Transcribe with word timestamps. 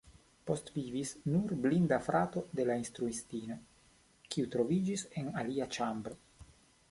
Postvivis 0.51 1.09
nur 1.33 1.53
blinda 1.65 1.99
frato 2.05 2.43
de 2.59 2.65
la 2.69 2.77
instruistino, 2.83 3.57
kiu 4.31 4.49
troviĝis 4.57 5.07
en 5.23 5.29
alia 5.43 5.69
ĉambro. 5.77 6.19